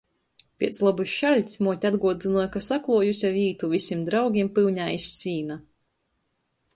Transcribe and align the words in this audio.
Piec 0.61 0.77
lobys 0.85 1.11
šaļts 1.17 1.59
muote 1.67 1.89
atguodynoj, 1.91 2.45
ka 2.55 2.63
sakluojuse 2.69 3.31
vītu 3.35 3.69
vysim 3.75 4.01
draugim 4.09 4.49
pyunē 4.57 4.89
iz 4.97 5.07
sīna. 5.19 5.59